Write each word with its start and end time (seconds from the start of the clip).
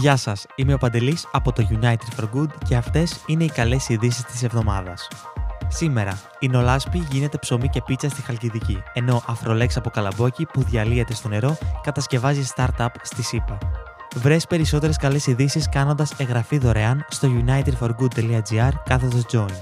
Γεια 0.00 0.16
σας, 0.16 0.46
είμαι 0.54 0.74
ο 0.74 0.78
Παντελής 0.78 1.26
από 1.32 1.52
το 1.52 1.66
United 1.70 2.20
for 2.20 2.28
Good 2.34 2.48
και 2.68 2.76
αυτές 2.76 3.20
είναι 3.26 3.44
οι 3.44 3.50
καλές 3.50 3.88
ειδήσεις 3.88 4.24
της 4.24 4.42
εβδομάδας. 4.42 5.08
Σήμερα, 5.68 6.20
η 6.38 6.48
Νολάσπη 6.48 7.06
γίνεται 7.10 7.38
ψωμί 7.38 7.68
και 7.68 7.82
πίτσα 7.82 8.08
στη 8.08 8.22
Χαλκιδική, 8.22 8.82
ενώ 8.92 9.22
Αφρολέξ 9.26 9.76
από 9.76 9.90
Καλαμπόκι 9.90 10.46
που 10.46 10.62
διαλύεται 10.62 11.14
στο 11.14 11.28
νερό 11.28 11.56
κατασκευάζει 11.82 12.46
startup 12.56 12.88
στη 13.02 13.22
ΣΥΠΑ. 13.22 13.58
Βρες 14.14 14.46
περισσότερες 14.46 14.96
καλές 14.96 15.26
ειδήσεις 15.26 15.68
κάνοντας 15.68 16.12
εγγραφή 16.16 16.58
δωρεάν 16.58 17.06
στο 17.08 17.28
unitedforgood.gr 17.46 18.70
κάθετος 18.84 19.24
join. 19.32 19.54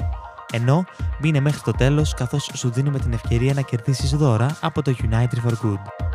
Ενώ 0.52 0.84
μείνε 1.20 1.40
μέχρι 1.40 1.60
το 1.60 1.72
τέλος 1.72 2.14
καθώς 2.14 2.50
σου 2.54 2.70
δίνουμε 2.70 2.98
την 2.98 3.12
ευκαιρία 3.12 3.54
να 3.54 3.60
κερδίσεις 3.60 4.10
δώρα 4.10 4.56
από 4.60 4.82
το 4.82 4.94
United 5.02 5.48
for 5.48 5.52
Good. 5.52 6.07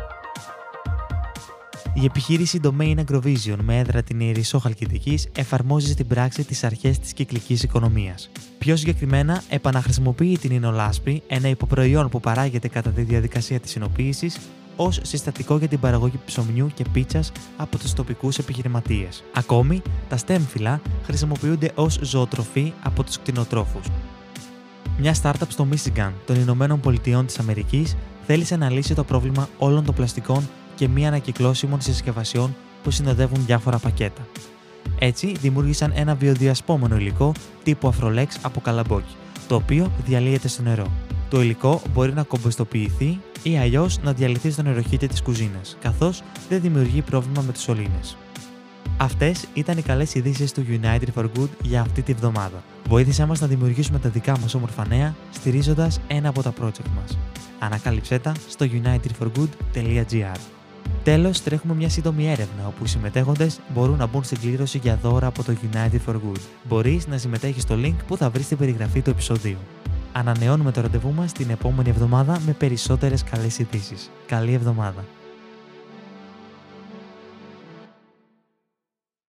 Η 1.96 2.04
επιχείρηση 2.04 2.60
Domain 2.62 2.96
Agrovision 3.04 3.56
με 3.62 3.78
έδρα 3.78 4.02
την 4.02 4.20
Ιερισσό 4.20 4.58
Χαλκιδική 4.58 5.18
εφαρμόζει 5.36 5.92
στην 5.92 6.06
πράξη 6.06 6.44
τις 6.44 6.64
αρχές 6.64 6.98
της 6.98 7.12
κυκλικής 7.12 7.62
οικονομίας. 7.62 8.30
Πιο 8.58 8.76
συγκεκριμένα, 8.76 9.42
επαναχρησιμοποιεί 9.48 10.38
την 10.38 10.50
ινολάσπη, 10.50 11.22
ένα 11.26 11.48
υποπροϊόν 11.48 12.08
που 12.08 12.20
παράγεται 12.20 12.68
κατά 12.68 12.90
τη 12.90 13.02
διαδικασία 13.02 13.60
της 13.60 13.74
εινοποίηση, 13.74 14.30
ως 14.76 15.00
συστατικό 15.02 15.58
για 15.58 15.68
την 15.68 15.80
παραγωγή 15.80 16.20
ψωμιού 16.26 16.70
και 16.74 16.84
πίτσας 16.92 17.32
από 17.56 17.78
τους 17.78 17.92
τοπικούς 17.92 18.38
επιχειρηματίες. 18.38 19.24
Ακόμη, 19.34 19.82
τα 20.08 20.16
στέμφυλλα 20.16 20.80
χρησιμοποιούνται 21.04 21.70
ως 21.74 21.98
ζωοτροφή 22.02 22.72
από 22.82 23.02
τους 23.02 23.18
κτηνοτρόφους. 23.18 23.86
Μια 24.98 25.14
startup 25.22 25.48
στο 25.48 25.68
Michigan 25.70 26.10
των 26.26 26.36
Ηνωμένων 26.36 26.80
Πολιτειών 26.80 27.26
της 27.26 27.38
Αμερικής 27.38 27.96
θέλησε 28.26 28.56
να 28.56 28.70
λύσει 28.70 28.94
το 28.94 29.04
πρόβλημα 29.04 29.48
όλων 29.58 29.84
των 29.84 29.94
πλαστικών 29.94 30.48
και 30.74 30.88
μη 30.88 31.06
ανακυκλώσιμων 31.06 31.80
συσκευασιών 31.80 32.56
που 32.82 32.90
συνοδεύουν 32.90 33.44
διάφορα 33.46 33.78
πακέτα. 33.78 34.26
Έτσι, 34.98 35.34
δημιούργησαν 35.40 35.92
ένα 35.94 36.14
βιοδιασπόμενο 36.14 36.96
υλικό 36.96 37.32
τύπου 37.62 37.94
Afrolex 37.94 38.26
από 38.42 38.60
καλαμπόκι, 38.60 39.14
το 39.48 39.54
οποίο 39.54 39.92
διαλύεται 40.04 40.48
στο 40.48 40.62
νερό. 40.62 40.92
Το 41.30 41.42
υλικό 41.42 41.82
μπορεί 41.92 42.12
να 42.12 42.22
κομποστοποιηθεί 42.22 43.20
ή 43.42 43.58
αλλιώς 43.58 43.98
να 44.02 44.12
διαλυθεί 44.12 44.50
στο 44.50 44.62
νεροχύτη 44.62 45.06
της 45.06 45.22
κουζίνας, 45.22 45.76
καθώς 45.80 46.22
δεν 46.48 46.60
δημιουργεί 46.60 47.02
πρόβλημα 47.02 47.42
με 47.42 47.52
τι 47.52 47.60
σωλήνες. 47.60 48.16
Αυτές 48.96 49.44
ήταν 49.54 49.78
οι 49.78 49.82
καλές 49.82 50.14
ειδήσεις 50.14 50.52
του 50.52 50.64
United 50.68 51.20
for 51.20 51.24
Good 51.24 51.48
για 51.62 51.80
αυτή 51.80 52.02
τη 52.02 52.12
βδομάδα. 52.12 52.62
Βοήθησέ 52.88 53.26
μας 53.26 53.40
να 53.40 53.46
δημιουργήσουμε 53.46 53.98
τα 53.98 54.08
δικά 54.08 54.38
μας 54.38 54.54
όμορφα 54.54 54.86
νέα 54.86 55.14
στηρίζοντας 55.30 56.00
ένα 56.06 56.28
από 56.28 56.42
τα 56.42 56.52
project 56.60 56.90
μας. 56.96 57.18
Ανακάλυψέ 57.58 58.18
τα 58.18 58.32
στο 58.48 58.66
unitedforgood.gr. 58.66 60.38
Τέλος, 61.04 61.42
τρέχουμε 61.42 61.74
μια 61.74 61.88
σύντομη 61.88 62.30
έρευνα 62.30 62.66
όπου 62.66 62.84
οι 62.84 62.88
συμμετέχοντες 62.88 63.60
μπορούν 63.74 63.96
να 63.96 64.06
μπουν 64.06 64.24
στην 64.24 64.38
κλήρωση 64.40 64.78
για 64.78 64.98
δώρα 65.02 65.26
από 65.26 65.42
το 65.42 65.54
United 65.72 65.98
for 66.06 66.14
Good. 66.14 66.40
Μπορείς 66.68 67.06
να 67.06 67.18
συμμετέχεις 67.18 67.62
στο 67.62 67.74
link 67.78 67.94
που 68.06 68.16
θα 68.16 68.30
βρεις 68.30 68.44
στην 68.44 68.56
περιγραφή 68.56 69.00
του 69.00 69.10
επεισοδίου. 69.10 69.58
Ανανεώνουμε 70.12 70.72
το 70.72 70.80
ραντεβού 70.80 71.12
μας 71.12 71.32
την 71.32 71.50
επόμενη 71.50 71.88
εβδομάδα 71.88 72.40
με 72.46 72.52
περισσότερες 72.52 73.24
καλές 73.24 73.58
ειδήσει. 73.58 73.94
Καλή 74.26 74.52
εβδομάδα! 74.52 75.04